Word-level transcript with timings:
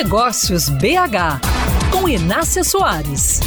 Negócios 0.00 0.68
BH, 0.68 1.40
com 1.90 2.08
Inácia 2.08 2.62
Soares. 2.62 3.40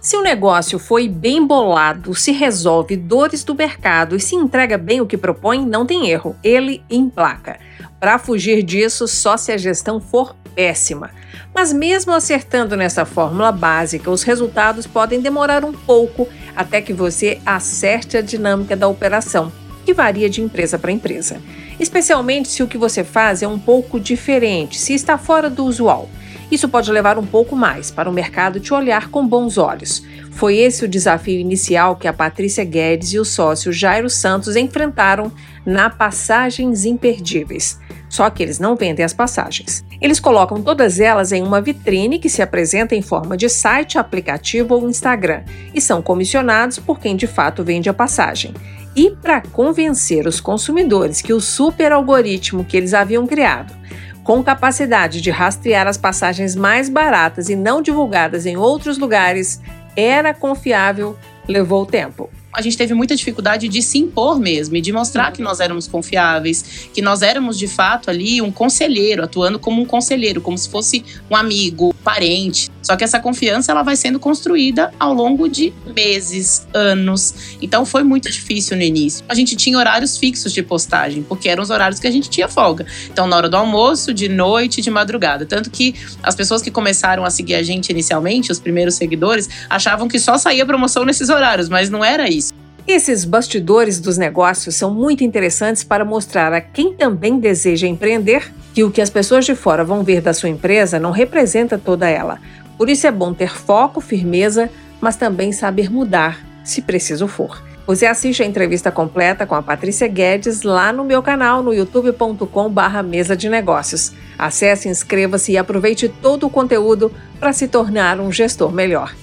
Se 0.00 0.16
o 0.16 0.22
negócio 0.22 0.78
foi 0.78 1.08
bem 1.08 1.44
bolado, 1.44 2.14
se 2.14 2.30
resolve 2.30 2.96
dores 2.96 3.42
do 3.42 3.56
mercado 3.56 4.14
e 4.14 4.20
se 4.20 4.36
entrega 4.36 4.78
bem 4.78 5.00
o 5.00 5.06
que 5.06 5.18
propõe, 5.18 5.66
não 5.66 5.84
tem 5.84 6.08
erro, 6.08 6.36
ele 6.44 6.80
emplaca. 6.88 7.58
Para 7.98 8.16
fugir 8.20 8.62
disso, 8.62 9.08
só 9.08 9.36
se 9.36 9.50
a 9.50 9.56
gestão 9.56 10.00
for 10.00 10.36
péssima. 10.54 11.10
Mas 11.52 11.72
mesmo 11.72 12.12
acertando 12.12 12.76
nessa 12.76 13.04
fórmula 13.04 13.50
básica, 13.50 14.08
os 14.08 14.22
resultados 14.22 14.86
podem 14.86 15.20
demorar 15.20 15.64
um 15.64 15.72
pouco 15.72 16.28
até 16.54 16.80
que 16.80 16.92
você 16.92 17.40
acerte 17.44 18.16
a 18.16 18.22
dinâmica 18.22 18.76
da 18.76 18.86
operação, 18.86 19.50
que 19.84 19.94
varia 19.94 20.30
de 20.30 20.40
empresa 20.40 20.78
para 20.78 20.92
empresa. 20.92 21.40
Especialmente 21.78 22.48
se 22.48 22.62
o 22.62 22.66
que 22.66 22.78
você 22.78 23.02
faz 23.04 23.42
é 23.42 23.48
um 23.48 23.58
pouco 23.58 23.98
diferente, 23.98 24.78
se 24.78 24.94
está 24.94 25.18
fora 25.18 25.50
do 25.50 25.64
usual. 25.64 26.08
Isso 26.52 26.68
pode 26.68 26.92
levar 26.92 27.16
um 27.16 27.24
pouco 27.24 27.56
mais 27.56 27.90
para 27.90 28.10
o 28.10 28.12
mercado 28.12 28.60
te 28.60 28.74
olhar 28.74 29.08
com 29.08 29.26
bons 29.26 29.56
olhos. 29.56 30.04
Foi 30.32 30.58
esse 30.58 30.84
o 30.84 30.88
desafio 30.88 31.40
inicial 31.40 31.96
que 31.96 32.06
a 32.06 32.12
Patrícia 32.12 32.62
Guedes 32.62 33.14
e 33.14 33.18
o 33.18 33.24
sócio 33.24 33.72
Jairo 33.72 34.10
Santos 34.10 34.54
enfrentaram 34.54 35.32
na 35.64 35.88
Passagens 35.88 36.84
Imperdíveis. 36.84 37.80
Só 38.06 38.28
que 38.28 38.42
eles 38.42 38.58
não 38.58 38.76
vendem 38.76 39.02
as 39.02 39.14
passagens. 39.14 39.82
Eles 39.98 40.20
colocam 40.20 40.60
todas 40.60 41.00
elas 41.00 41.32
em 41.32 41.42
uma 41.42 41.62
vitrine 41.62 42.18
que 42.18 42.28
se 42.28 42.42
apresenta 42.42 42.94
em 42.94 43.00
forma 43.00 43.34
de 43.34 43.48
site, 43.48 43.96
aplicativo 43.96 44.74
ou 44.74 44.90
Instagram 44.90 45.44
e 45.74 45.80
são 45.80 46.02
comissionados 46.02 46.78
por 46.78 47.00
quem 47.00 47.16
de 47.16 47.26
fato 47.26 47.64
vende 47.64 47.88
a 47.88 47.94
passagem. 47.94 48.52
E 48.94 49.10
para 49.10 49.40
convencer 49.40 50.26
os 50.26 50.40
consumidores 50.40 51.20
que 51.20 51.32
o 51.32 51.40
super 51.40 51.92
algoritmo 51.92 52.64
que 52.64 52.76
eles 52.76 52.94
haviam 52.94 53.26
criado, 53.26 53.74
com 54.22 54.42
capacidade 54.42 55.20
de 55.20 55.30
rastrear 55.30 55.86
as 55.86 55.96
passagens 55.96 56.54
mais 56.54 56.88
baratas 56.88 57.48
e 57.48 57.56
não 57.56 57.82
divulgadas 57.82 58.46
em 58.46 58.56
outros 58.56 58.98
lugares, 58.98 59.60
era 59.96 60.32
confiável, 60.32 61.16
levou 61.48 61.84
tempo 61.84 62.30
a 62.52 62.60
gente 62.60 62.76
teve 62.76 62.92
muita 62.94 63.16
dificuldade 63.16 63.68
de 63.68 63.82
se 63.82 63.98
impor 63.98 64.38
mesmo 64.38 64.76
e 64.76 64.80
de 64.80 64.92
mostrar 64.92 65.32
que 65.32 65.40
nós 65.40 65.60
éramos 65.60 65.86
confiáveis, 65.88 66.88
que 66.92 67.00
nós 67.00 67.22
éramos 67.22 67.58
de 67.58 67.66
fato 67.66 68.10
ali 68.10 68.42
um 68.42 68.52
conselheiro, 68.52 69.24
atuando 69.24 69.58
como 69.58 69.80
um 69.80 69.84
conselheiro, 69.86 70.40
como 70.40 70.58
se 70.58 70.68
fosse 70.68 71.04
um 71.30 71.36
amigo, 71.36 71.94
parente. 72.04 72.70
Só 72.82 72.96
que 72.96 73.04
essa 73.04 73.20
confiança 73.20 73.70
ela 73.70 73.82
vai 73.82 73.94
sendo 73.94 74.18
construída 74.18 74.92
ao 74.98 75.14
longo 75.14 75.48
de 75.48 75.72
meses, 75.94 76.66
anos. 76.74 77.56
Então 77.62 77.86
foi 77.86 78.02
muito 78.02 78.28
difícil 78.28 78.76
no 78.76 78.82
início. 78.82 79.24
A 79.28 79.34
gente 79.34 79.54
tinha 79.54 79.78
horários 79.78 80.18
fixos 80.18 80.52
de 80.52 80.62
postagem, 80.62 81.22
porque 81.22 81.48
eram 81.48 81.62
os 81.62 81.70
horários 81.70 82.00
que 82.00 82.06
a 82.06 82.10
gente 82.10 82.28
tinha 82.28 82.48
folga. 82.48 82.84
Então 83.10 83.26
na 83.26 83.36
hora 83.36 83.48
do 83.48 83.56
almoço, 83.56 84.12
de 84.12 84.28
noite, 84.28 84.82
de 84.82 84.90
madrugada. 84.90 85.46
Tanto 85.46 85.70
que 85.70 85.94
as 86.22 86.34
pessoas 86.34 86.60
que 86.60 86.70
começaram 86.70 87.24
a 87.24 87.30
seguir 87.30 87.54
a 87.54 87.62
gente 87.62 87.90
inicialmente, 87.90 88.50
os 88.50 88.58
primeiros 88.58 88.96
seguidores, 88.96 89.48
achavam 89.70 90.08
que 90.08 90.18
só 90.18 90.36
saía 90.36 90.66
promoção 90.66 91.04
nesses 91.04 91.28
horários, 91.28 91.68
mas 91.68 91.88
não 91.88 92.04
era 92.04 92.28
isso. 92.28 92.41
Esses 92.86 93.24
bastidores 93.24 94.00
dos 94.00 94.18
negócios 94.18 94.74
são 94.74 94.92
muito 94.92 95.22
interessantes 95.22 95.84
para 95.84 96.04
mostrar 96.04 96.52
a 96.52 96.60
quem 96.60 96.94
também 96.94 97.38
deseja 97.38 97.86
empreender 97.86 98.52
que 98.74 98.82
o 98.82 98.90
que 98.90 99.00
as 99.00 99.08
pessoas 99.08 99.44
de 99.44 99.54
fora 99.54 99.84
vão 99.84 100.02
ver 100.02 100.20
da 100.20 100.34
sua 100.34 100.48
empresa 100.48 100.98
não 100.98 101.12
representa 101.12 101.78
toda 101.78 102.08
ela. 102.08 102.40
Por 102.76 102.90
isso 102.90 103.06
é 103.06 103.12
bom 103.12 103.32
ter 103.32 103.56
foco, 103.56 104.00
firmeza, 104.00 104.68
mas 105.00 105.14
também 105.14 105.52
saber 105.52 105.90
mudar, 105.90 106.44
se 106.64 106.82
preciso 106.82 107.28
for. 107.28 107.62
Você 107.86 108.06
assiste 108.06 108.42
a 108.42 108.46
entrevista 108.46 108.90
completa 108.90 109.46
com 109.46 109.54
a 109.54 109.62
Patrícia 109.62 110.08
Guedes 110.08 110.62
lá 110.62 110.92
no 110.92 111.04
meu 111.04 111.22
canal 111.22 111.62
no 111.62 111.72
youtube.com/barra 111.72 113.02
mesa 113.02 113.36
de 113.36 113.48
negócios. 113.48 114.12
Acesse, 114.38 114.88
inscreva-se 114.88 115.52
e 115.52 115.58
aproveite 115.58 116.08
todo 116.08 116.46
o 116.46 116.50
conteúdo 116.50 117.12
para 117.38 117.52
se 117.52 117.68
tornar 117.68 118.20
um 118.20 118.30
gestor 118.30 118.72
melhor. 118.72 119.14